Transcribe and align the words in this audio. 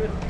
Good. 0.00 0.29